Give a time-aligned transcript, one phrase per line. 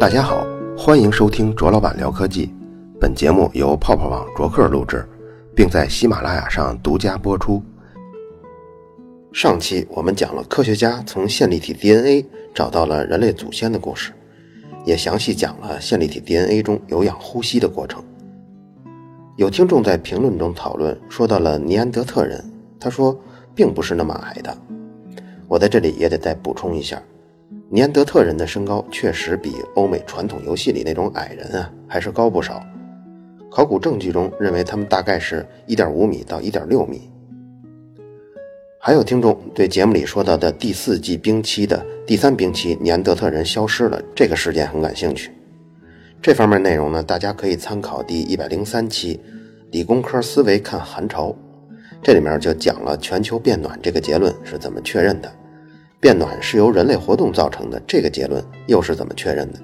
[0.00, 0.46] 大家好，
[0.78, 2.50] 欢迎收听卓老板聊科技。
[2.98, 5.06] 本节目由泡泡网卓克录制，
[5.54, 7.62] 并在喜马拉雅上独家播出。
[9.30, 12.24] 上期我们讲了科学家从线粒体 DNA
[12.54, 14.12] 找到了人类祖先的故事，
[14.86, 18.02] 也详细讲了线粒体 DNA 中有氧呼吸的过程。
[19.36, 22.42] 有听众在评论中讨论，说到了尼安德特人，
[22.80, 23.14] 他说
[23.54, 24.56] 并不是那么矮的。
[25.46, 26.98] 我在这里也得再补充一下。
[27.72, 32.60] 尼安德特人的身高确实比欧美传统游戏里那种矮人啊还是高不少。
[33.48, 37.08] 考古证据中认为他们大概是一点五米到一点六米。
[38.80, 45.30] 还有听众对节目里说到的第四纪冰期的第三冰期尼安德特人消失了这个事件很感兴趣。
[46.20, 49.14] 这方面内容呢，大家可以参考第一百零三期
[49.70, 51.28] 《理工科思维看寒潮》，
[52.02, 55.32] 这里面就讲了全球变暖这个结论是怎么确认的。
[56.00, 59.58] 变暖是由人类活动造成的，这个结论又是怎么确认的？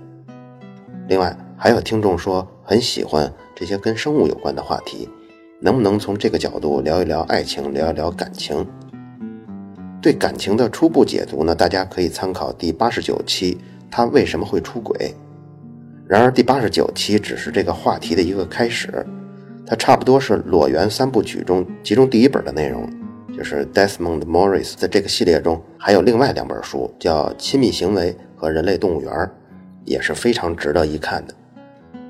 [1.08, 5.08] 另外，还有听众说很喜欢这些跟生物有关的话题，
[5.60, 8.66] 能不能从这个角度聊一聊爱情，聊一聊感情？
[10.02, 11.54] 对感情的初步解读呢？
[11.54, 13.56] 大家可以参考第八十九期，
[13.90, 15.14] 他为什么会出轨？
[16.06, 19.04] 然而，第八十九期只是这个话题的一个开始，
[19.66, 22.86] 它差不多是裸猿三部曲中其中第一本的内容。
[23.36, 29.12] 就是 Desmond Morris 的这个系列中，还有另外两本书，叫《亲密行为》和《人类动物园》，
[29.84, 31.34] 也是非常值得一看的。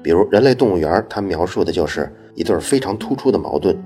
[0.04, 3.76] 比如《人类动物园》，它描述的就是一对非常突出的矛盾。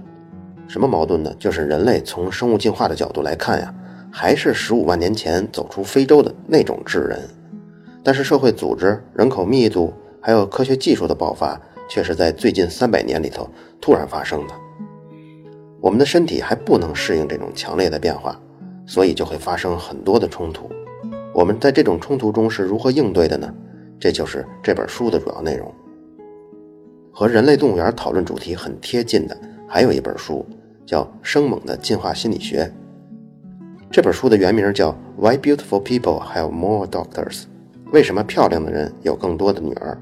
[0.68, 1.34] 什么矛盾呢？
[1.38, 3.74] 就是人类从生物进化的角度来看呀，
[4.12, 7.26] 还是十五万年前走出非洲的那种智人，
[8.04, 13.48] 但是社会组织、人口密度还有科学技术的爆发，却是在最近三百年里头
[13.80, 14.52] 突然发生的。
[15.80, 18.38] 我们的身体还不能适应这种强烈的变化，
[18.86, 20.70] 所以就会发生很多的冲突。
[21.32, 23.52] 我们在这种冲突中是如何应对的呢？
[23.98, 25.72] 这就是这本书的主要内容。
[27.12, 30.44] 和人类动物园讨论主题很贴近的，还有一本书
[30.84, 32.64] 叫《生猛的进化心理学》。
[33.90, 37.42] 这本书的原名叫《Why Beautiful People Have More Doctors》，
[37.92, 39.98] 为什么漂亮的人有更多的女儿？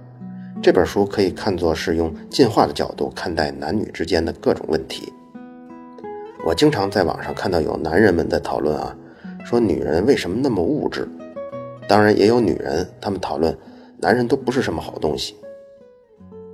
[0.60, 5.12] 这本书可以看作是用进化的角度看待男女之间的各种问题。
[6.44, 8.96] 我经常在网上看到有男人们在讨论啊，
[9.44, 11.06] 说女人为什么那么物质？
[11.88, 13.56] 当然也有女人，他们讨论
[13.98, 15.36] 男人都不是什么好东西。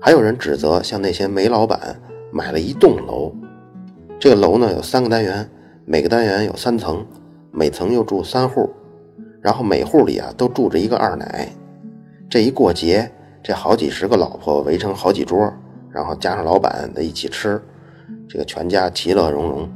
[0.01, 2.01] 还有人指责像那些煤老板
[2.33, 3.33] 买了一栋楼，
[4.19, 5.49] 这个楼呢有三个单元，
[5.85, 7.07] 每个单元有三层，
[7.51, 8.71] 每层又住三户，
[9.41, 11.49] 然后每户里啊都住着一个二奶。
[12.29, 13.11] 这一过节，
[13.43, 15.53] 这好几十个老婆围成好几桌，
[15.91, 17.61] 然后加上老板在一起吃。
[18.29, 19.69] 这个全家其乐融融，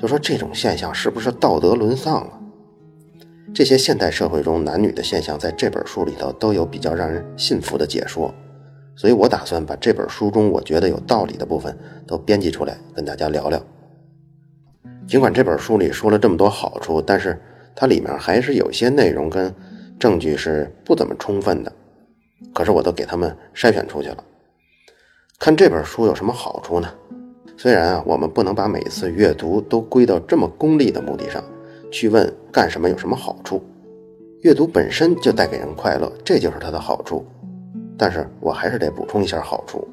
[0.00, 2.40] 就说这种现象是不是道德沦丧了？
[3.54, 8.34] 这些现代社会中男女的现象，在这本书里头都有比较让人信服的解说，
[8.94, 13.62] 所以我打算把这本书中我觉得有道理的部分都编辑出来跟大家聊聊。
[15.06, 17.40] 尽管这本书里说了这么多好处，但是
[17.74, 19.54] 它里面还是有些内容跟
[19.98, 21.72] 证据是不怎么充分的，
[22.52, 24.22] 可是我都给他们筛选出去了。
[25.38, 26.92] 看这本书有什么好处呢？
[27.56, 31.42] 虽然啊，我们不能把每次阅读都归到这么功利的目的上，
[31.90, 33.62] 去问干什么有什么好处，
[34.42, 37.24] 阅读本身就带给人快乐，这就是它的好处。
[37.96, 39.88] 但是我还是得补充一下好处，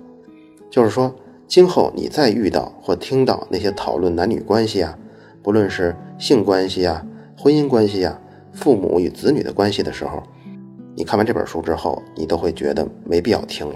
[0.70, 1.16] 就是说，
[1.48, 4.98] 今后你再遇到或听到那些讨论男女关系啊，
[5.42, 7.06] 不论是性关系啊、
[7.38, 8.20] 婚姻关系啊、
[8.52, 10.22] 父母与子女的关系的时候，
[10.96, 13.76] 你看完这本书之后，你都会觉得没必要听了。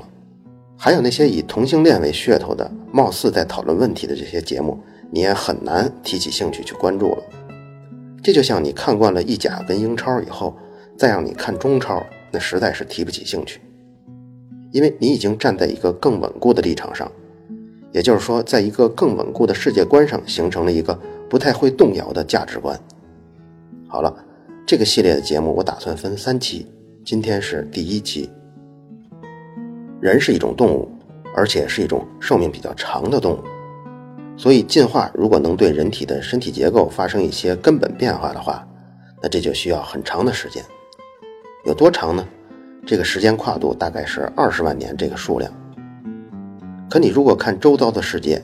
[0.80, 4.78] 还有那些以同性恋为噱头的，貌似在讨论问题的这些节目，
[5.10, 7.24] 你也很难提起兴趣去关注了。
[8.24, 10.56] 这就像你看惯了意甲跟英超以后，
[10.96, 13.60] 再让你看中超，那实在是提不起兴趣，
[14.72, 17.12] 因为你已经站在一个更稳固的立场上，
[17.92, 22.80] 也就是说，在一个更稳固的世界观上形成了一个不太会动摇的价值观。
[23.88, 24.16] 好了，
[24.68, 26.68] 这个系列的节目我打算分三期，
[27.04, 28.30] 今天是第一期。
[30.00, 30.88] 人是一种动物，
[31.36, 33.44] 而且是一种寿命比较长的动物，
[34.38, 38.68] 所以进化如果能对人体的身体结构发生一些根本变化的话，
[39.22, 40.64] 那这就需要很长的时间。
[41.66, 42.26] 有多长呢？
[42.86, 45.52] 这个时间跨度大概是二十万年这个数量。
[46.90, 48.42] 可你如果看周遭的世界，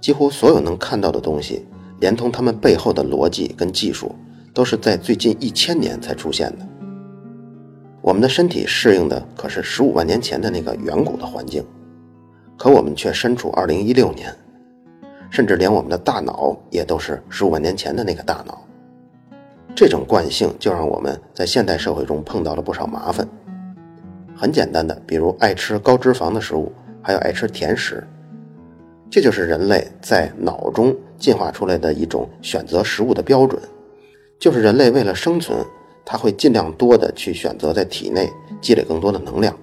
[0.00, 1.64] 几乎所有能看到的东西，
[2.00, 4.12] 连同它们背后的逻辑跟技术，
[4.52, 6.66] 都是在最近一千年才出现的。
[8.08, 11.62] 我们的身体适应的可是十五万年前的那个远古的环境，
[12.56, 14.34] 可我们却身处二零一六年，
[15.28, 18.66] 甚至连我们的大脑也都是十五万年前的那个大脑。
[19.76, 23.28] 这种惯性就让我们在现代社会中碰到了不少麻烦。
[24.34, 26.72] 很简单的，比如爱吃高脂肪的食物，
[27.02, 28.02] 还有爱吃甜食。
[29.10, 33.60] 这就是人类在脑中进化出来的一种选择食物的标准，
[34.38, 35.62] 就是人类为了生存，
[36.10, 38.32] 他会尽量多的去选择在体内
[38.62, 39.54] 积累更多的能量。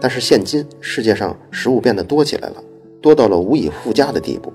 [0.00, 2.64] 但是现今世界上食物变得多起来了，
[3.02, 4.50] 多到了无以复加的地步，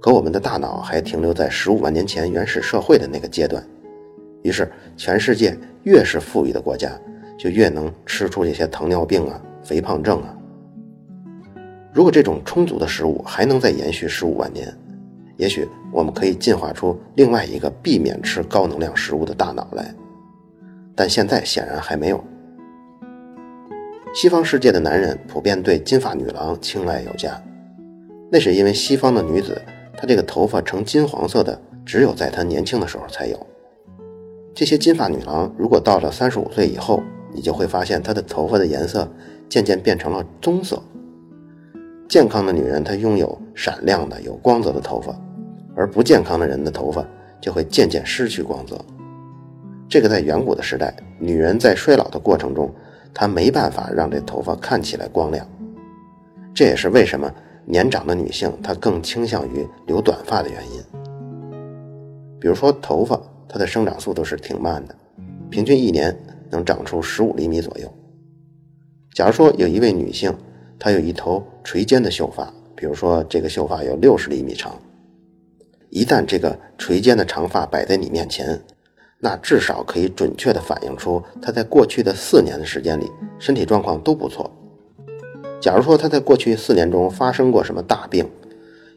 [0.00, 3.64] 可我们的大脑还停留在十五万年前原始社会的那个阶段。
[4.42, 6.90] 于是，全世界越是富裕的国家，
[7.38, 10.36] 就越能吃出这些糖尿病啊、肥胖症啊。
[11.92, 14.76] 如果这种充足的食物还能再延续十五万年，
[15.36, 19.94] 也许我们可以进化出另外一个避免吃高能量食物的大脑来。
[20.94, 22.22] 但现在显然还没有。
[24.14, 27.42] 西方世界的男人普遍对金发女郎青睐有加，
[28.30, 29.60] 那是因为西方的女子
[29.96, 33.46] 她这个头发呈金黄色的，只有在她年轻的时候才有。
[34.54, 37.02] 这些金发女郎如果到了三十五岁以后，
[37.32, 39.10] 你就会发现她的头发的颜色
[39.48, 40.82] 渐渐变成了棕色。
[42.12, 45.18] 健康的女人她拥有闪亮的、有光泽的头发，
[45.74, 47.02] 而不健康的人的头发
[47.40, 48.78] 就会渐渐失去光泽。
[49.88, 52.70] 这个在远古的时代，女人在衰老的过程中。
[53.14, 55.46] 她没办法让这头发看起来光亮，
[56.52, 57.32] 这也是为什么
[57.64, 60.82] 年长的女性她更倾向于留短发的原因。
[62.38, 63.18] 比如说头发，
[63.48, 64.94] 它的生长速度是挺慢的，
[65.48, 66.14] 平均一年
[66.50, 67.90] 能长出十五厘米左右。
[69.14, 70.34] 假如说有一位女性，
[70.82, 74.76] 他有一头垂肩的秀发，比如说这个秀发有六十厘米长，
[75.90, 78.60] 一旦这个垂肩的长发摆在你面前。
[79.20, 83.08] 那至少可以准确地反映出他在过去的四年的时间里
[83.38, 84.50] 身体状况都不错。
[85.60, 88.28] 假如说他在过去四年中发生过什么大病，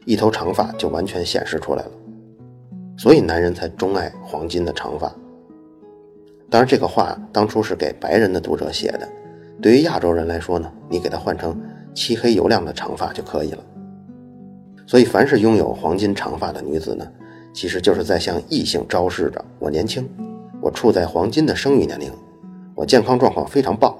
[0.04, 1.90] 一头长发就完全显示出来了。
[2.98, 5.06] 所以男人才钟爱黄金的长发。
[6.50, 9.08] 当然，这个话当初是给白人的读者写的，
[9.62, 11.56] 对于亚洲人来说呢，你给他换成
[11.96, 13.64] 漆黑油亮的长发就可以了。
[14.86, 17.04] 所以，凡是拥有黄金长发的女子呢。
[17.52, 20.06] 其实就是在向异性昭示着：我年轻，
[20.60, 22.12] 我处在黄金的生育年龄，
[22.74, 23.96] 我健康状况非常棒。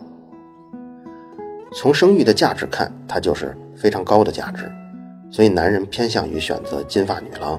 [1.72, 4.70] 从生育的价值看，它就是非常高的价值，
[5.30, 7.58] 所以男人偏向于选择金发女郎。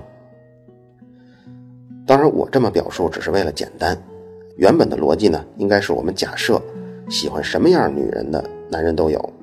[2.06, 3.98] 当然，我这么表述只是为了简单，
[4.56, 6.62] 原本的逻辑呢，应该是我们假设
[7.10, 9.34] 喜欢什么样女人的男人都有，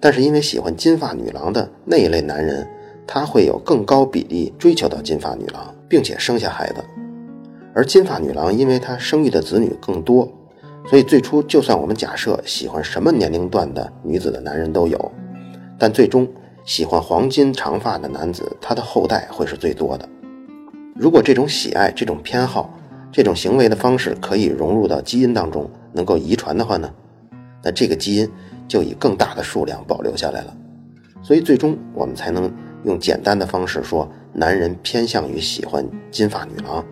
[0.00, 2.68] 但是因为喜欢金发女郎的那一类男人，
[3.06, 5.74] 他会有更高比例追求到金发女郎。
[5.90, 6.84] 并且生下孩子，
[7.74, 10.30] 而金发女郎因为她生育的子女更多，
[10.86, 15.12] 所以最初就算我们假设喜欢什么年龄段的女子的男人都有，
[15.78, 16.28] 但最终
[16.66, 20.06] 喜欢黄金长发的男子，他的后代会是最多的。
[20.94, 22.78] 如果这种喜爱、这种偏好、
[23.10, 26.92] 这种行为的方式可以融入到基因当中，能够遗传的话呢，
[27.64, 28.30] 那这个基因
[28.68, 30.56] 就以更大的数量保留下来了。
[31.22, 32.52] 所以最终我们才能
[32.84, 34.08] 用简单的方式说。
[34.30, 36.84] 男人偏向于喜欢金发女郎，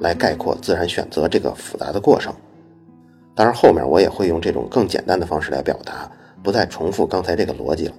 [0.00, 2.34] 来概括自然选择这个复杂的过程。
[3.34, 6.10] 当然，后面我也会用这种更简单的方式来表达，
[6.42, 7.94] 不再重复刚才这个逻辑了。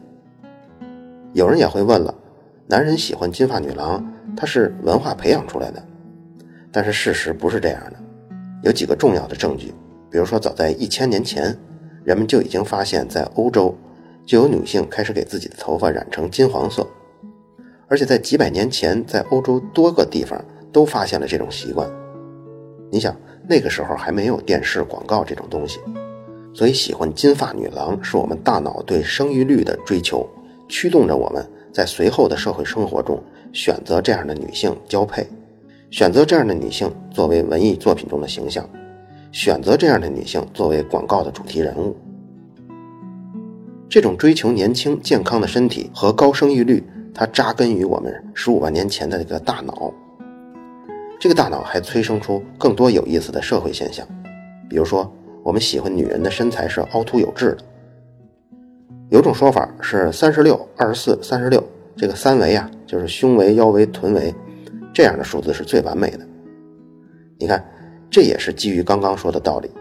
[1.33, 2.13] 有人也会问了：
[2.67, 4.05] 男人喜欢金发女郎，
[4.37, 5.81] 他是文化培养出来的？
[6.71, 7.93] 但是事实不是这样的。
[8.61, 9.73] 有几个重要的证据，
[10.11, 11.57] 比如说，早在一千年前，
[12.03, 13.75] 人们就已经发现，在欧洲
[14.25, 16.87] 就有女性开始给自己的头发染成金黄色。
[17.87, 21.89] 而且在几百年前，在欧洲多个地方都发现了这种习惯。
[22.89, 23.15] 你想，
[23.47, 25.79] 那个时候还没有电视广告这种东西，
[26.53, 30.27] 所以喜欢金发女郎是我们大脑对生育率的追求，
[30.67, 33.21] 驱动着我们在随后的社会生活中
[33.53, 35.27] 选择这样的女性交配，
[35.89, 38.69] 选择这样的女性作为文艺作品中的形象，
[39.31, 41.95] 选择这样的女性作为广告的主题人物。
[43.89, 46.83] 这种追求年轻健康的身体和高生育率。
[47.13, 49.93] 它扎根于我们十五万年前的这个大脑，
[51.19, 54.07] 这个大脑还催生出更多有意思的社会现象，
[54.69, 57.57] 比如说，我们喜欢女人的身材是凹凸有致的。
[59.09, 61.61] 有种说法是三十六、二十四、三十六，
[61.97, 64.33] 这个三围啊，就是胸围、腰围、臀围，
[64.93, 66.25] 这样的数字是最完美的。
[67.37, 67.61] 你看，
[68.11, 69.71] 这也是基于刚刚说的道理，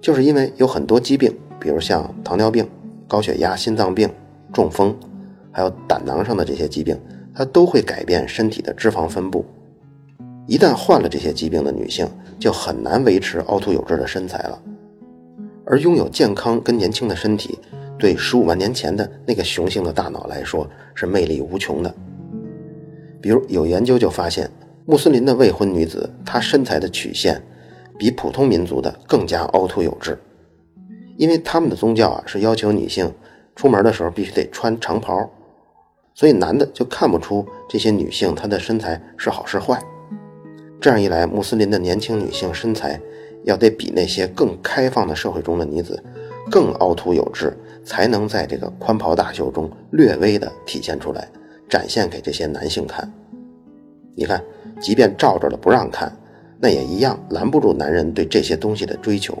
[0.00, 2.68] 就是因为有很多疾病，比如像糖尿病、
[3.08, 4.08] 高血压、心脏病、
[4.52, 4.94] 中风。
[5.54, 6.98] 还有胆囊上的这些疾病，
[7.34, 9.44] 它都会改变身体的脂肪分布。
[10.46, 14.58] 一旦患了这些疾病的女性，就很难维持凹凸有致的身材了。
[15.66, 17.58] 而拥有健康跟年轻的身体，
[17.98, 21.94] 对十五万年前的那个雄性的大脑来说是魅力无穷的。
[23.20, 24.50] 比如有研究就发现，
[24.86, 27.42] 穆斯林的未婚女子，她身材的曲线
[28.02, 30.18] 比普通民族的更加凹凸有致。
[31.16, 33.14] 因为他们的宗教啊是要求女性
[33.54, 35.30] 出门的时候必须得穿长袍，
[36.12, 39.80] 所以男的就看不出这些女性她的身材是好是坏。
[40.80, 43.00] 这样一来，穆斯林的年轻女性身材
[43.44, 46.02] 要得比那些更开放的社会中的女子
[46.50, 51.28] 更凹凸有致，才能在这个宽袍大袖中略微的体现出来，
[51.68, 53.08] 展现给这些男性看。
[54.16, 54.42] 你看，
[54.80, 56.12] 即便罩着了不让看，
[56.62, 59.36] 那也一样拦不住男人对这些东西的追求。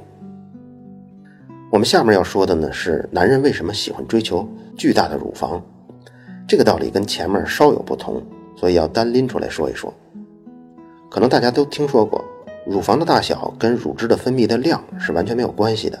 [1.70, 4.44] 我们下面要说的呢是男人为什么喜欢追求
[4.76, 5.62] 巨大的乳房，
[6.48, 8.20] 这个道理跟前面稍有不同，
[8.56, 9.94] 所以要单拎出来说一说。
[11.08, 12.24] 可能大家都听说过，
[12.66, 15.96] 乳房的大小跟乳汁的分泌的量是完全没有关系的。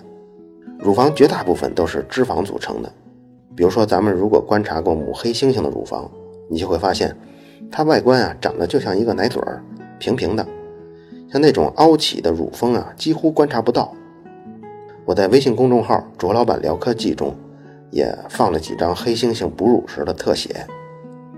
[0.80, 2.92] 乳房绝大部分都是脂肪组成的，
[3.54, 6.10] 比如说咱们如果观察过母黑猩猩的乳房，
[6.50, 7.16] 你就会发现，
[7.70, 9.62] 它外观啊长得就像一个奶嘴儿，
[10.00, 10.44] 平平的，
[11.32, 13.94] 像那种凹起的乳峰啊几乎观察不到。
[15.06, 17.34] 我在微信公众号“卓老板聊科技”中
[17.90, 20.66] 也放了几张黑猩猩哺乳时的特写，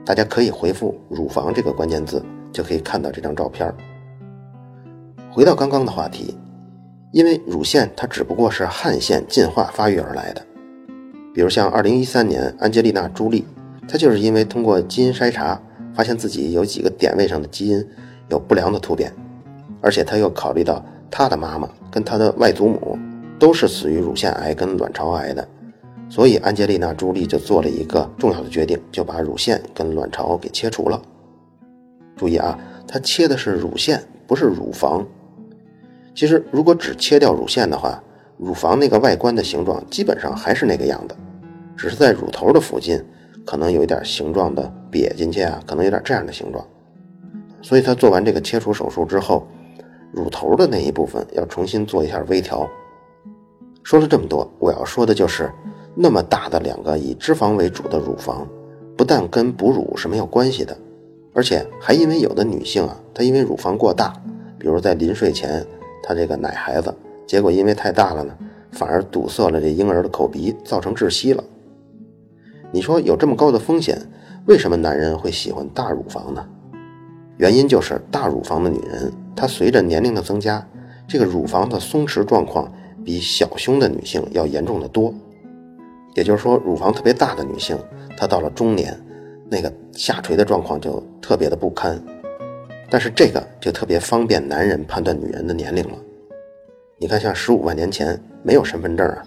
[0.05, 2.21] 大家可以回复“乳房”这个关键字，
[2.53, 3.73] 就可以看到这张照片。
[5.31, 6.37] 回到刚刚的话题，
[7.13, 10.43] 因为乳腺它只不过是汗腺进化发育而来的，
[11.33, 13.45] 比如像2013年安吉丽娜·朱莉，
[13.89, 15.61] 她就是因为通过基因筛查，
[15.95, 17.87] 发现自己有几个点位上的基因
[18.29, 19.13] 有不良的突变，
[19.85, 22.99] 而且他又考虑到他的妈妈跟他的外祖母。
[23.37, 25.47] 都是死于乳腺癌跟卵巢癌的，
[26.09, 31.03] 所以安吉丽娜·朱莉就做了一个重要的决定，就把乳腺跟卵巢给切除了。
[32.17, 35.05] 注意啊，她切的是乳腺，不是乳房。
[36.15, 38.01] 其实如果只切掉乳腺的话，
[38.39, 41.17] 乳房那个外观的形状基本上还是那个样的，
[41.77, 43.05] 只是在乳头的附近
[43.45, 46.65] 可能有一点形状的瘪进去啊，可能有点这样的形状。
[47.61, 49.47] 所以她做完这个切除手术之后，
[50.15, 52.69] 乳头的那一部分要重新做一下微调。
[53.83, 55.51] 说了这么多，我要说的就是，
[55.95, 58.47] 那么大的两个以脂肪为主的乳房，
[58.97, 60.77] 不但跟哺乳是没有关系的，
[61.35, 64.13] 而且还因为有的女性啊，她因为乳房过大，
[64.59, 65.67] 比如在临睡前
[66.03, 66.95] 她这个奶孩子，
[67.27, 68.35] 结果因为太大了呢，
[68.73, 71.45] 反而堵塞了这婴儿的口鼻，造成窒息了。
[72.73, 74.01] 你说有这么高的风险，
[74.47, 76.47] 为什么男人会喜欢大乳房呢？
[77.37, 80.67] 原因就是大乳房的女人，它随着年龄的增加，
[81.07, 82.73] 这个乳房的松弛状况。
[83.05, 85.13] 比小胸的女性要严重的多，
[86.15, 87.77] 也就是说，乳房特别大的女性，
[88.17, 88.99] 她到了中年，
[89.51, 92.03] 那个下垂的状况就特别的不堪。
[92.89, 95.99] 但是这个就特别方便男人判断女人的年龄了。
[96.97, 99.23] 你看，像十五万年前没有身份证啊，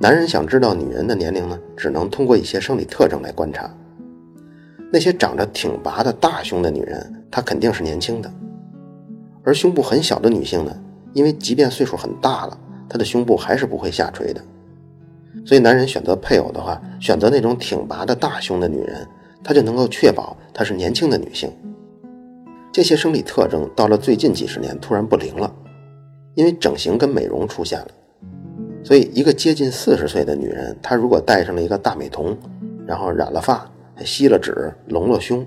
[0.00, 3.70] 男人想知道女人的年龄呢，只能通过一些生理特征来观察。
[4.90, 8.30] 那些长着挺拔的大胸的女人，她肯定是年轻的；
[9.48, 10.76] 而胸部很小的女性呢，
[11.14, 12.58] 因为即便岁数很大了。
[12.86, 14.42] 她的胸部还是不会下垂的，
[15.46, 19.06] 所以男人选择配偶的话，选择那种挺拔的大胸的女人，
[19.42, 21.50] 他就能够确保她是年轻的女性。
[22.70, 25.50] 这些生理特征到了最近几十年突然不灵了，
[26.34, 27.88] 因为整形跟美容出现了，
[28.84, 32.36] 所以一个接近四十岁的女人，她如果戴上了一个大美瞳，
[32.86, 35.46] 然后染了发，还吸了脂，隆了胸，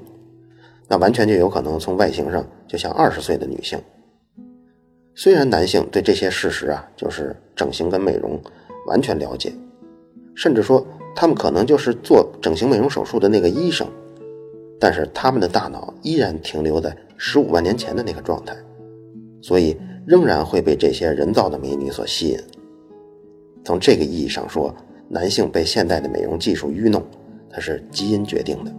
[0.91, 3.79] 那完全就有可能从外形上就像二十岁的女性。
[5.15, 8.38] 虽然男性对这些事实啊，就是整形跟美容
[8.88, 9.53] 完全了解，
[10.36, 13.88] 甚至说他们可能就是做整形美容手术的那个医生，
[14.81, 18.53] 但是他们的大脑依然停留在十五万年前的那个状态，
[19.41, 22.38] 所以仍然会被这些人造的美女所吸引。
[23.63, 24.75] 从这个意义上说，
[25.07, 27.01] 男性被现代的美容技术愚弄，
[27.50, 28.74] 它是基因决定的。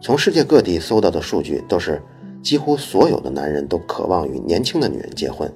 [0.00, 2.00] 从世界各地搜到的数据都是。
[2.40, 5.52] 几乎所有的男人都渴望与年轻的女人结婚，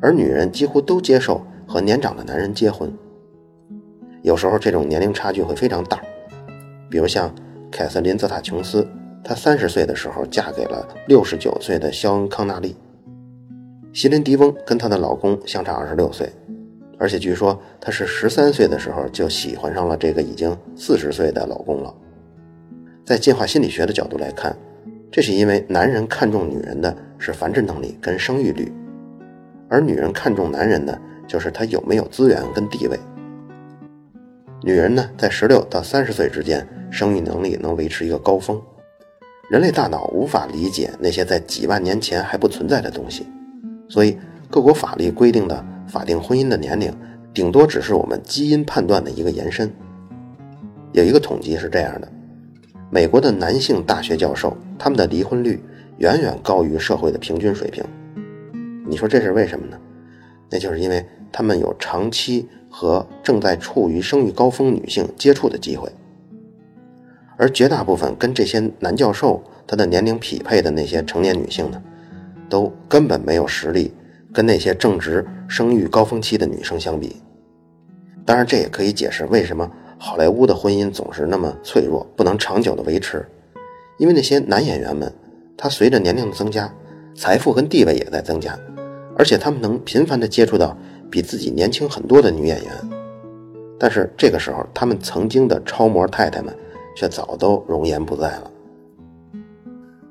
[0.00, 2.90] 而女人几乎都接受和年长的男人结婚。
[4.22, 6.00] 有时候这种年龄差距会非常大，
[6.90, 7.32] 比如像
[7.70, 8.88] 凯瑟琳·泽塔琼斯，
[9.22, 12.74] 她三十岁的时候嫁给了六十九岁的肖恩·康纳利。
[13.92, 16.32] 席琳·迪翁跟她的老公相差二十六岁，
[16.98, 21.94] 而且据说她是十三岁的时候就喜欢上了这个已经四十岁的老公了。
[23.04, 24.56] 在进化心理学的角度来看。
[25.10, 28.72] 这是因为男人看重女人的是繁殖能力跟生育率，
[29.68, 32.98] 而女人看重男人呢，就是他有没有资源跟地位。
[34.62, 38.60] 女人呢，在十六到三十岁之间，生育能力能维持一个高峰。
[39.48, 43.26] 人类大脑无法理解那些在几万年前还不存在的东西，
[43.88, 44.18] 所以
[44.50, 46.92] 各国法律规定的法定婚姻的年龄，
[47.32, 49.70] 顶多只是我们基因判断的一个延伸。
[50.92, 52.08] 有一个统计是这样的。
[52.94, 55.60] 美国的男性大学教授，他们的离婚率
[55.98, 57.82] 远远高于社会的平均水平。
[58.86, 59.76] 你说这是为什么呢？
[60.48, 65.90] 那就是因为他们有长期和正在处于生育高峰女性接触的机会，
[67.36, 71.82] 而绝大部分跟这些男教授他的年龄匹配的那些成年女性呢，
[72.48, 73.92] 都根本没有实力
[74.32, 77.16] 跟那些正值生育高峰期的女生相比。
[78.24, 79.68] 当然，这也可以解释为什么
[80.06, 83.26] 好莱坞的婚姻总是那么脆弱，不能长久的维持，
[83.96, 85.10] 因为那些男演员们，
[85.56, 86.70] 他随着年龄的增加，
[87.16, 88.54] 财富跟地位也在增加。
[89.16, 90.76] 而且他们能频繁的接触到
[91.10, 92.72] 比自己年轻很多的女演员，
[93.78, 96.54] 但是这个时候，他们曾经的超模太太们
[96.94, 98.50] 却早都容颜不在了。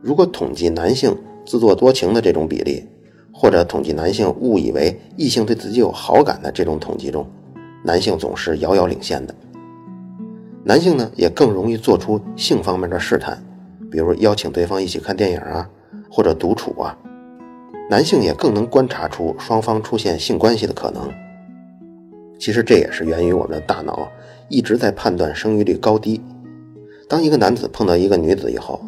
[0.02, 2.84] 如果统计男性自作多情的这种比例，
[3.32, 7.24] 或者统计男性误以为异性对自己有好感的这种统计中，
[7.84, 9.36] 男性总是遥遥领先的。
[10.66, 13.44] 男性呢，也更容易做出性方面的试探，
[13.92, 15.70] 比如邀请对方一起看电影啊，
[16.10, 16.98] 或者独处啊。
[17.90, 21.12] 男性也更能观察出双方出现性关系的可能。
[22.40, 24.10] 其实这也是源于我们的大脑
[24.48, 26.22] 一直在判断生育率高低。
[27.10, 28.82] 当一个男子碰到一个女子以后，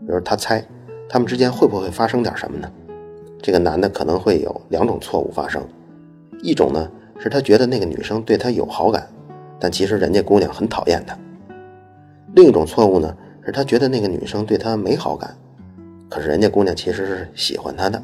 [0.00, 0.64] 比如他猜
[1.08, 2.70] 他们之间会不会发生点什么呢？
[3.42, 5.60] 这个男的可能会有两种错误发生：
[6.42, 9.08] 一种呢是他觉得那个女生对他有好感，
[9.60, 11.14] 但其实人家姑娘很讨厌他；
[12.34, 15.36] 另一种错误呢是他觉得那个女生对他没好感，
[16.08, 18.02] 可是人家姑娘其实是喜欢他的。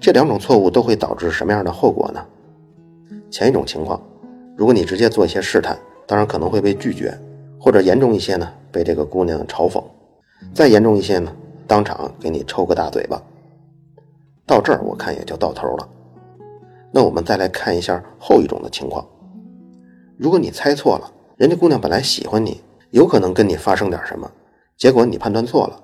[0.00, 2.24] 这两种错误都会导致什么样的后果呢？
[3.30, 4.00] 前一种情况，
[4.56, 5.76] 如果你直接做一些试探，
[6.06, 7.12] 当然可能会被拒绝，
[7.58, 9.82] 或者严重一些呢，被这个姑娘嘲讽；
[10.52, 11.32] 再严重一些呢，
[11.66, 13.20] 当场给你抽个大嘴巴。
[14.46, 15.88] 到这儿我看也就到头了。
[16.92, 19.04] 那我们再来看一下后一种的情况：
[20.16, 24.30] 如果你猜错了，人家姑娘本来喜欢你，有可能跟你发生点什么，
[24.76, 25.80] 结果你判断错了，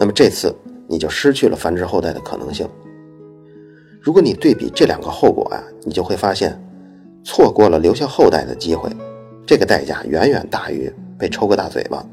[0.00, 0.54] 那么这次
[0.88, 2.68] 你就失去了繁殖后代的可能性。
[4.00, 6.60] 如果你对比这两个后果啊，你就会发现，
[7.22, 8.90] 错过了留下后代的机会，
[9.46, 12.04] 这个代价远远大于被抽个大嘴巴。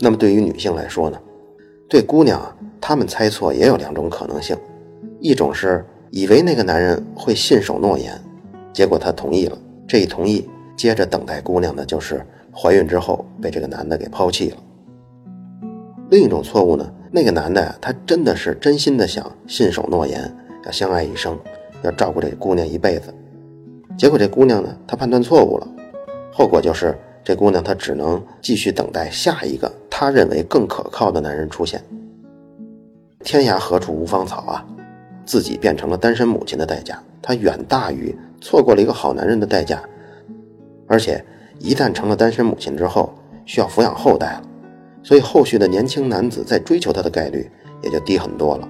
[0.00, 1.20] 那么对于女性来说呢，
[1.90, 4.56] 对姑娘啊，她们猜错也有两种可能性：
[5.20, 8.18] 一种是以为那个男人会信守诺言，
[8.72, 10.48] 结果他同意了，这一同意，
[10.80, 14.56] 接着等待姑娘的就是怀孕之后被这个男的给抛弃了；
[16.08, 20.34] 另一种错误呢，那个男的呀，他真的是真心的想信守诺言。
[20.64, 21.38] 要相爱一生，
[21.82, 23.12] 要照顾这姑娘一辈子，
[23.98, 25.68] 结果这姑娘呢，她判断错误了，
[26.32, 31.84] 后果就是这姑娘她只能继续等待下一个她认为更可靠的男人出现。
[33.22, 34.66] 天涯何处无芳草啊，
[35.26, 39.78] 自己变成了单身母亲的代价，她远大于错过了一个好男人的代价。
[40.90, 41.24] 而且
[41.60, 43.14] 一旦成了单身母亲之后，
[43.46, 44.42] 需要抚养后代了，
[45.04, 47.48] 所以后续的年轻男子在追求她的概率
[47.80, 48.68] 也就低很多了。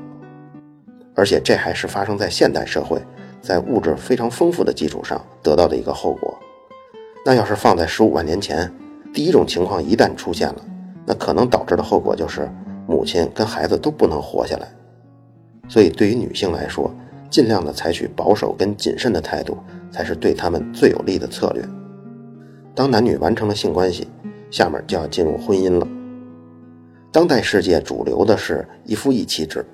[1.15, 3.01] 而且这还是发生在现代社会，
[3.41, 6.39] 在物质非常丰富的基础上得到的一个后果。
[7.25, 8.71] 那要是放在十五万年前，
[9.15, 10.63] 第一种情况一旦出现了，
[11.07, 12.51] 那可能导致的后果就是
[12.87, 14.69] 母亲跟孩子都不能活下来。
[15.69, 16.95] 所以对于女性来说，
[17.31, 19.57] 尽量的采取保守跟谨慎的态度，
[19.91, 21.65] 才是对她们最有利的策略。
[22.75, 24.09] 当男女完成了性关系，
[24.51, 25.87] 下面就要进入婚姻了。
[27.13, 29.65] 当代世界主流的是一夫一妻制。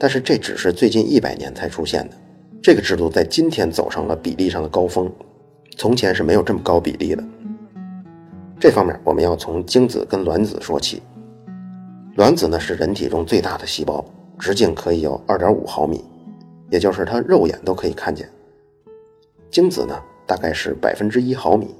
[0.00, 2.14] 但是这只是最近一百年才出现的，
[2.62, 5.10] 这个制度在今天走上了比例上的高峰，
[5.76, 7.24] 从前是没有这么高比例的。
[8.60, 11.02] 这方面我们要从精子跟卵子说起。
[12.14, 14.04] 卵子呢是人体中最大的细胞，
[14.38, 16.04] 直径可以有二点五毫米，
[16.70, 18.28] 也就是它肉眼都可以看见。
[19.50, 21.74] 精子呢大概是百分之一毫米，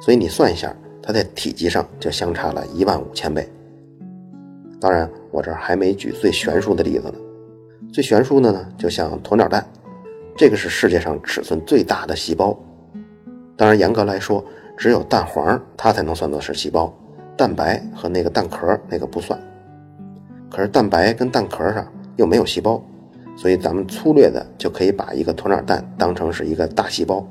[0.00, 3.48] 所以你算一下，它在体积上就相差了一万五千倍。
[4.80, 7.14] 当然，我这儿还没举最悬殊的例子呢。
[7.92, 9.66] 最悬殊的呢，就像鸵鸟蛋，
[10.36, 12.56] 这个是世界上尺寸最大的细胞。
[13.56, 14.44] 当然，严格来说，
[14.76, 16.94] 只有蛋黄它才能算作是细胞，
[17.36, 19.36] 蛋白和那个蛋壳那个不算。
[20.48, 22.80] 可是蛋白跟蛋壳上又没有细胞，
[23.36, 27.26] 所以咱们粗略的就可以把一个鸵鸟蛋当成是一个大细胞。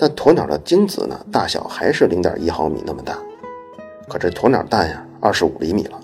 [0.00, 3.18] 但鸵鸟的精子呢，大小还是零点一毫米那么大，
[4.08, 6.00] 可这鸵鸟蛋呀，二十五厘米了。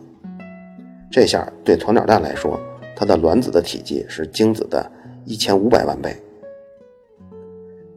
[1.11, 2.61] 这下对鸵鸟蛋来说。
[2.99, 4.91] 它的卵子的体积是精子的
[5.27, 6.17] 一千五百万倍。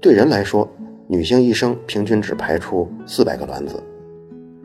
[0.02, 0.70] 对人来说，
[1.08, 3.82] 女性一生平均只排出四百个卵子，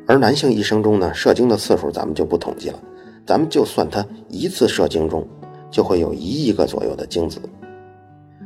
[0.09, 2.81] 而男性一生中呢，射精的次数咱们就不统计了，
[3.25, 5.25] 咱们就算他一次射精中
[5.71, 7.41] 就会有一亿个左右的精子。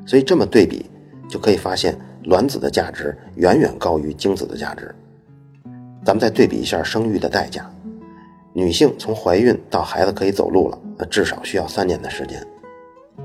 [0.07, 0.85] 所以这么对比，
[1.27, 4.94] 就可以发现卵子的价值远远高于精子的价值。
[6.04, 7.70] 咱们再对比一下生育的代价。
[8.54, 12.44] 女性从怀孕到孩子可以走路了，那至少需要三年的时间，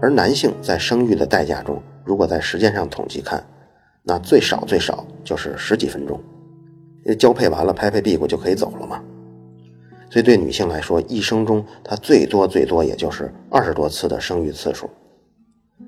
[0.01, 3.43] 而男性在生育的代价中如果在时间上统计看，
[4.03, 6.21] 那最少最少就是十几分钟，
[7.17, 9.01] 交配完了拍拍屁股就可以走了嘛。
[10.09, 14.87] 所以对女性来说，一生中她最多最多也就是二十多次的生育次数。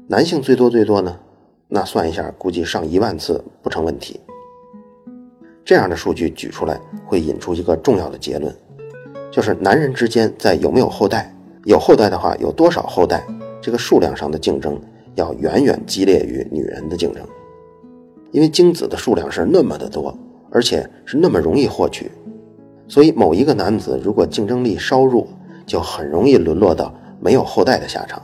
[0.07, 1.19] 男性最多最多呢，
[1.67, 4.19] 那算一下，估计上一万次不成问题。
[5.63, 8.55] 这样的数据举出来，会引出一个重要的结论，
[9.31, 13.25] 就是男人之间在有没有后代，有后代的话有多少后代，
[13.59, 14.79] 这个数量上的竞争
[15.15, 17.25] 要远远激烈于女人的竞争。
[18.31, 20.15] 因为精子的数量是那么的多，
[20.51, 22.11] 而且是那么容易获取，
[22.87, 25.27] 所以某一个男子如果竞争力稍弱，
[25.65, 28.21] 就很容易沦落到没有后代的下场。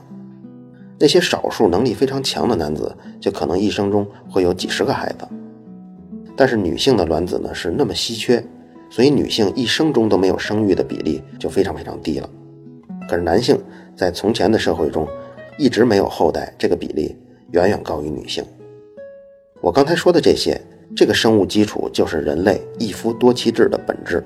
[1.02, 5.28] 那些少数能力非常强的男子，就可能一生中会有几十个孩子。
[6.38, 8.42] 但是女性的卵子呢是那么稀缺，
[8.88, 12.30] 所以女性一生中都没有生育的比例就非常非常低了。
[13.10, 13.60] 可是男性
[13.96, 15.08] 在从前的社会中，
[15.58, 17.18] 一直没有后代，这个比例
[17.50, 18.46] 远远高于女性。
[19.60, 20.62] 我刚才说的这些，
[20.96, 24.24] 这个生物基础就是人类一夫多妻制的本质。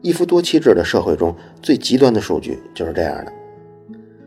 [0.00, 3.32] 一夫多妻制的社会中最极端的数据就是这样的：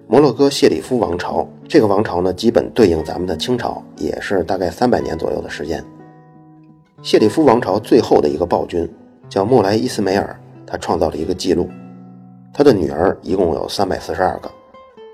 [0.08, 5.84] 摩洛哥谢里夫王朝，这个王朝呢，基本对应咱们的清朝，也是大概三百年左右的时间。
[7.02, 8.88] 谢里夫王朝最后的一个暴君
[9.28, 11.68] 叫莫莱伊斯梅尔，他创造了一个记录，
[12.54, 14.52] 他的女儿一共有三百四十二个，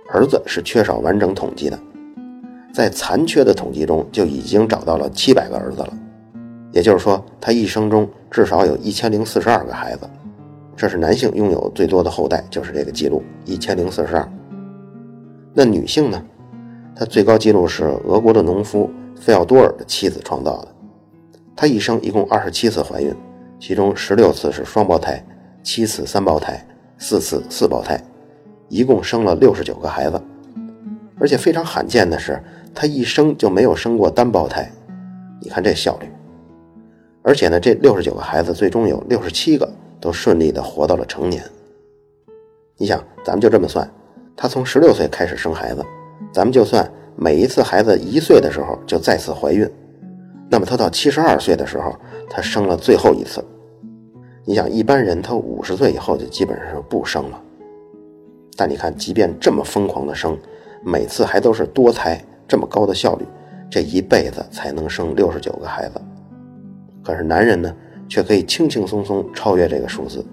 [0.10, 1.80] 儿子是缺少完整统计的。
[2.74, 5.94] 在残缺的统计中，就已经找到了七百个儿子了，
[6.74, 10.02] 也就是说，他一生中至少有一千零四十二个孩子，
[10.76, 14.30] 这是男性拥有最多的后代，就是这个记录一千零四十二。
[15.54, 16.24] 那女性呢？
[16.96, 20.68] 她最高记录是俄国的农夫费奥多尔的妻子创造的，
[21.56, 23.14] 她一生一共二十七次怀孕，
[23.60, 25.24] 其中十六次是双胞胎，
[25.64, 26.66] 七次三胞胎，
[26.98, 28.02] 四次四胞胎，
[28.70, 30.22] 一共生了六十九个孩子，
[31.20, 32.42] 而且非常罕见的是。
[32.74, 34.72] 她一生就没有生过单胞胎，
[35.42, 36.08] 你看这效率。
[37.22, 41.44] 而且呢，这六十九个孩子最终有六十七个都顺利的活到了成年。
[42.78, 43.86] 你想，咱们就这么算，
[44.42, 45.86] 她从十六岁开始生孩子，
[46.34, 49.70] 咱们就算每一次孩子一岁的时候就再次怀孕，
[50.50, 51.94] 那么她到七十二岁的时候，
[52.28, 53.40] 她生了最后一次。
[54.44, 57.40] 你想，一般人他五十岁以后就基本上不生了，
[58.58, 60.36] 但你看，即便这么疯狂的生，
[60.84, 62.20] 每次还都是多胎。
[62.48, 63.26] 这么高的效率，
[63.70, 66.02] 这一辈子才能生六十九个孩子。
[67.04, 67.72] 可是男人呢，
[68.10, 70.26] 却可以轻轻松松超越这个数字。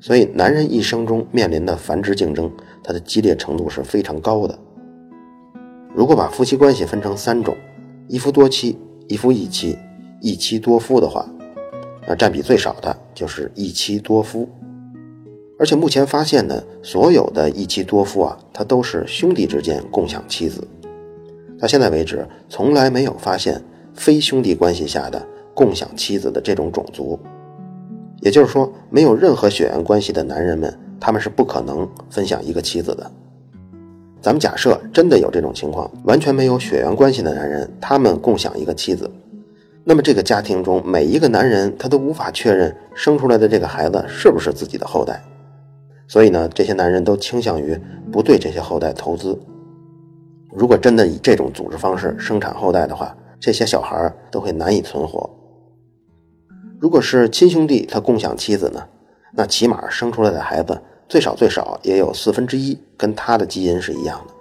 [0.00, 2.50] 所以，男人一生中面临的繁殖竞争，
[2.84, 4.56] 它的激烈程度是非常高的。
[5.94, 7.56] 如果把夫妻关系分成三种：
[8.06, 9.76] 一夫多妻、一夫一妻、
[10.20, 11.28] 一妻多夫的话，
[12.06, 14.48] 那占比最少的就是一妻多夫。
[15.58, 20.64] 而且目前发现呢，所有的一妻多夫啊，他都是兄弟之间共享妻子。
[21.58, 23.60] 到现在为止，从来没有发现
[23.94, 27.18] 非兄弟关系下的共享妻子的这种种族。
[28.20, 33.10] 也就是说，没有任何血缘关系的男人们，他们是不可能分享一个妻子的。
[34.20, 39.08] 咱们假设真的有这种情况，完全没有血缘关系的男人，他们共享一个妻子，
[39.84, 45.22] 那么这个家庭中每一个男人他都无法确认生出来的这个孩子是不是自己的后代。
[46.08, 47.78] 所以呢，这些男人都倾向于
[48.10, 49.38] 不对这些后代投资。
[50.50, 55.30] 如果真的以这种组织方式生产后代的话，这些小孩都会难以存活。
[56.80, 58.80] 如果是亲兄弟，他共享妻子呢，
[59.32, 64.34] 那起码生出来的孩子最少最少也有四分之一跟他的基因是一样的。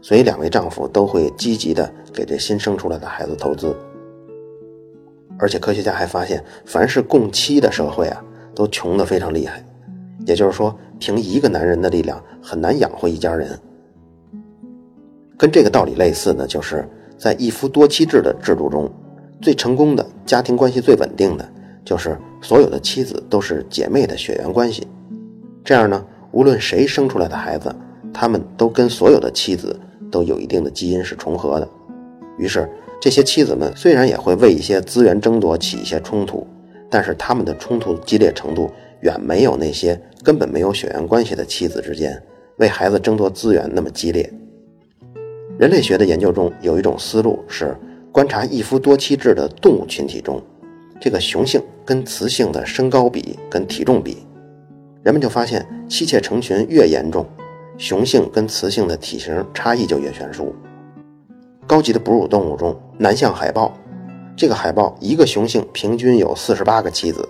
[0.00, 3.76] 所以两位丈夫都会积极的给这新生出来的孩子投资。
[5.38, 9.62] 而且科学家还发现，凡是共妻的社会啊，都穷得非常厉害。
[10.26, 13.58] 也就是说，凭一个男人的力量很难养活一家人。
[15.36, 18.90] 跟这个道理类似的，就是在一夫多妻制的制度中，
[19.40, 21.48] 最成功的家庭关系最稳定的，
[21.84, 24.86] 就是所有的妻子都是姐妹的血缘关系。
[25.64, 27.74] 这样呢，无论谁生出来的孩子，
[28.12, 29.78] 他们都跟所有的妻子
[30.10, 31.68] 都有一定的基因是重合的。
[32.38, 32.68] 于是，
[33.00, 36.46] 这些妻子们虽然也会为一些资源争夺起一些冲突，
[36.90, 42.22] 但是他们的冲突激烈程度远没有那些根本没有血缘关系的妻子之间
[42.56, 44.30] 为孩子争夺资源那么激烈。
[45.58, 47.76] 人类学的研究中有一种思路是
[48.12, 50.42] 观察一夫多妻制的动物群体中，
[51.00, 54.26] 这个雄性跟雌性的身高比跟体重比，
[55.02, 57.24] 人们就发现妻妾成群越严重，
[57.78, 60.54] 雄性跟雌性的体型差异就越悬殊。
[61.68, 63.72] 高级的哺乳动物中，南向海豹，
[64.36, 67.28] 这个海豹一个雄性平均有四十八个妻子，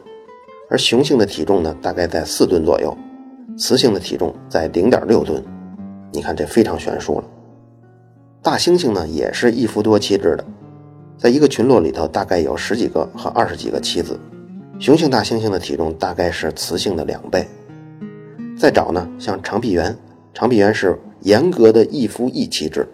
[0.70, 2.96] 而雄性的体重呢大概在四吨左右，
[3.58, 5.44] 雌性的体重在零点六吨，
[6.10, 7.24] 你看这非常悬殊了。
[8.42, 10.44] 大猩猩呢也是一夫多妻制的，
[11.20, 14.18] 在一个群落里头大概有十几个和二十几个妻子。
[14.78, 17.46] 雄性大猩猩的体重大概是雌性的两倍。
[18.58, 19.94] 再找呢，像长臂猿，
[20.32, 22.88] 长臂猿是严格的一夫一妻制，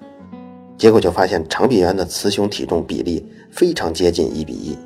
[0.77, 4.77] 结果就发现长臂猿的雌雄体重比例非常接近一比一。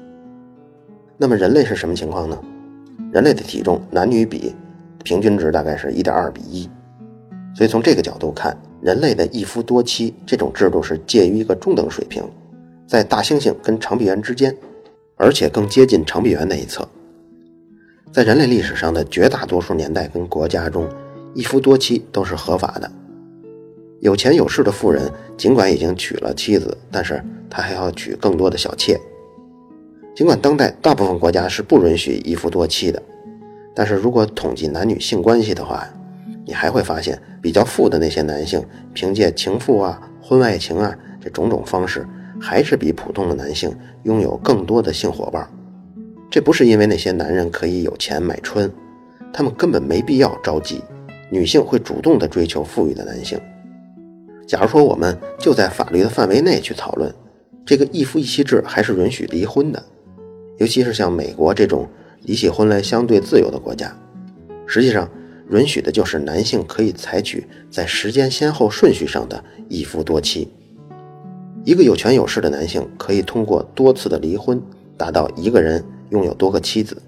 [1.16, 2.38] 那么人类是什么情况呢？
[3.10, 4.54] 人类的体重男女比
[5.02, 6.68] 平均值大概是一点二比一，
[7.54, 12.22] 所以从这个角度看，人类的一夫多妻这种制度是介于一个中等水平，
[12.90, 14.52] 在大猩猩跟长臂猿之间，
[15.14, 16.88] 而且更接近长臂猿那一侧。
[18.10, 20.88] 在人类历史上的绝大多数年代跟国家中，
[21.32, 22.90] 一夫多妻都是合法的。
[24.00, 28.98] 有钱有势的富人尽管已经娶了妻子，但是他还要娶更多的小妾。
[30.12, 33.00] 尽管当代大部分国家是不允许一夫多妻的，
[33.72, 35.88] 但是如果统计男女性关系的话，
[36.44, 38.60] 你还会发现，比较富的那些男性，
[38.92, 42.04] 凭借情妇啊、婚外情啊这种种方式，
[42.40, 43.70] 还是比普通的男性
[44.04, 45.48] 拥有更多的性伙伴。
[46.30, 48.70] 这不是因为那些男人可以有钱买春，
[49.32, 50.80] 他们根本没必要着急。
[51.30, 53.38] 女性会主动的追求富裕的男性。
[54.46, 57.14] 假如说我们就在法律的范围内去讨论，
[57.64, 59.84] 这个一夫一妻制还是允许离婚的，
[60.58, 61.88] 尤其是像美国这种
[62.22, 63.96] 离起婚来相对自由的国家，
[64.66, 65.08] 实际上
[65.50, 70.48] 允许的就是男性可以采取在时间先后顺序上的一夫多妻。
[71.64, 74.60] 一个有权有势的男性可以通过多次的离婚，
[74.96, 75.84] 达到一个人。
[76.10, 77.00] 拥有多个妻子，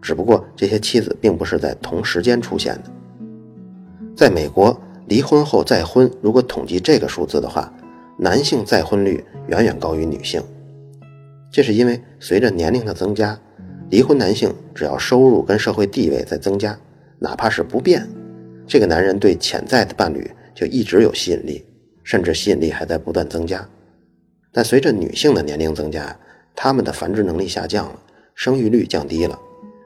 [0.00, 2.90] 只不过这些妻子并不是在同时间出现的。
[4.16, 4.74] 在美国，
[5.06, 7.70] 离婚后再婚，如果统计这个数字的话，
[8.16, 10.42] 男性再婚率远远高于女性。
[11.50, 13.38] 这是因为随着年龄的增加，
[13.90, 16.78] 离婚男性只要收入跟社会地位在增加，
[17.18, 18.08] 哪怕是不变，
[18.66, 21.62] 这个男人对潜在的伴侣就一直有吸引力，
[22.02, 23.66] 甚至吸引力还在不断增加。
[24.52, 26.16] 但随着女性的年龄增加，
[26.54, 27.98] 她们的繁殖能力下降了。
[28.34, 29.38] 生育率降低了，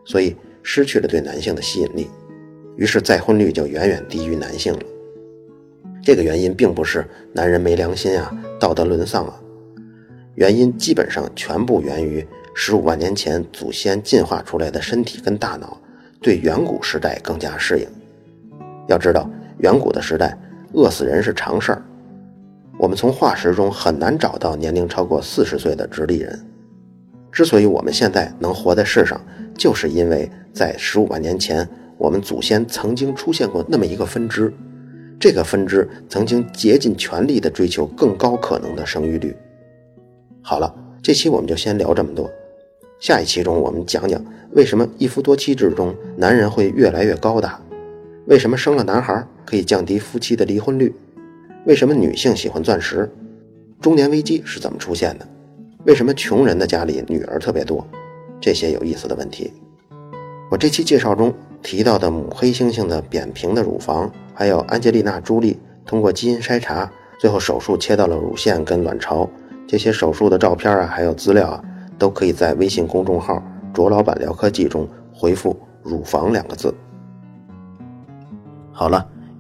[0.05, 2.09] 所以失去了对男性的吸引力，
[2.77, 4.81] 于是再婚率就远远低于男性了。
[6.01, 9.35] 这个原因并不是男人没良心啊，道德沦丧啊，
[10.37, 12.25] 原因基本上全部源于
[12.55, 15.77] 十五万年前祖先进化出来的身体跟大脑
[16.23, 17.87] 对远古时代更加适应。
[18.87, 20.39] 要知道，远古的时代
[20.73, 21.83] 饿死人是常事儿，
[22.79, 26.39] 我们从化石中很难找到年龄超过四十岁的直立人。
[27.33, 29.21] 之所以我们现在能活在世上，
[29.57, 34.53] 就是因为在十五万年前，我们祖先曾经出现过那么一个分支，
[35.19, 39.35] 这个分支曾经竭尽全力地追求更高可能的生育率。
[40.43, 42.31] 好了，这期我们就先聊这么多，
[43.01, 47.61] 下一期中我们讲讲为什么一夫多妻制中男人会越来越高大，
[48.27, 50.95] 为什么生了男孩可以降低夫妻的离婚率，
[51.67, 53.11] 为什么女性喜欢钻石，
[53.81, 55.27] 中年危机是怎么出现的。
[55.85, 57.85] 为什么穷人的家里女儿特别多？
[58.41, 59.53] 这些有意思的问题。
[60.49, 69.29] 我这期介绍中提到的母黑猩猩的扁平的乳房，还有安吉丽娜·朱莉通过基因筛查，最后手术切到了乳腺跟卵巢，
[69.67, 71.65] 这些手术的照片啊，还有资料啊，
[71.99, 73.43] 都可以在微信公众号
[73.75, 76.73] “卓老板聊科技”中回复“乳房”两个字。
[78.71, 79.05] 好了，